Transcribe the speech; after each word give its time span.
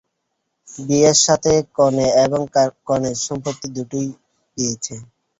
বিয়ের 0.67 1.17
সাথে 1.17 1.51
সাথে 1.53 1.75
কনে 1.75 2.07
এবং 2.25 2.41
কনের 2.87 3.17
সম্পত্তি 3.25 3.67
দুটোই 3.75 4.07
পেয়েছে! 4.57 4.95